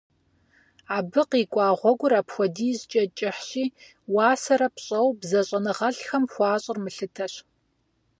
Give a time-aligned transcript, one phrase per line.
[0.95, 3.65] Абы къикӀуа гъуэгур апхуэдизкӀэ кӀыхьщи,
[4.13, 7.33] уасэрэ пщӀэуэ бзэщӀэныгъэлӀхэм хуащӀыр мылъытэщ.